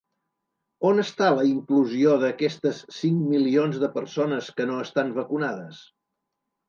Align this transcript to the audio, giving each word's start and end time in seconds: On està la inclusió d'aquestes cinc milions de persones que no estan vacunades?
On 0.91 1.01
està 1.03 1.27
la 1.39 1.43
inclusió 1.49 2.15
d'aquestes 2.25 2.81
cinc 3.01 3.21
milions 3.35 3.77
de 3.85 3.93
persones 3.99 4.49
que 4.59 4.67
no 4.71 4.81
estan 4.87 5.13
vacunades? 5.23 5.87